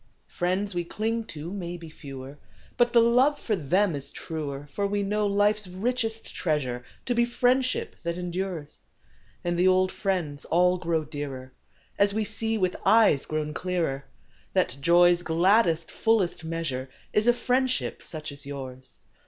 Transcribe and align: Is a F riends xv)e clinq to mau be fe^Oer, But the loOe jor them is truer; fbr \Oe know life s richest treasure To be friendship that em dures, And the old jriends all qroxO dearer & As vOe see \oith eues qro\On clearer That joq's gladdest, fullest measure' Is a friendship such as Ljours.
Is 0.27 0.33
a 0.33 0.35
F 0.37 0.41
riends 0.57 0.73
xv)e 0.73 0.87
clinq 0.87 1.27
to 1.27 1.51
mau 1.53 1.77
be 1.77 1.87
fe^Oer, 1.91 2.37
But 2.75 2.91
the 2.91 3.01
loOe 3.03 3.35
jor 3.37 3.55
them 3.55 3.93
is 3.95 4.11
truer; 4.11 4.67
fbr 4.75 4.89
\Oe 4.89 5.05
know 5.07 5.27
life 5.27 5.57
s 5.57 5.67
richest 5.67 6.33
treasure 6.33 6.83
To 7.05 7.13
be 7.13 7.23
friendship 7.23 7.95
that 8.01 8.17
em 8.17 8.31
dures, 8.31 8.79
And 9.43 9.59
the 9.59 9.67
old 9.67 9.91
jriends 9.91 10.43
all 10.49 10.79
qroxO 10.79 11.07
dearer 11.07 11.53
& 11.75 11.99
As 11.99 12.13
vOe 12.13 12.23
see 12.23 12.57
\oith 12.57 12.75
eues 12.83 13.27
qro\On 13.27 13.53
clearer 13.53 14.05
That 14.53 14.77
joq's 14.81 15.21
gladdest, 15.21 15.91
fullest 15.91 16.43
measure' 16.43 16.89
Is 17.13 17.27
a 17.27 17.31
friendship 17.33 18.01
such 18.01 18.31
as 18.31 18.41
Ljours. 18.45 18.95